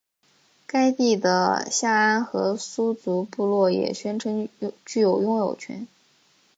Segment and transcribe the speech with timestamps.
[0.65, 4.49] 该地的夏安河苏族部落也宣称
[4.83, 5.87] 具有拥有权。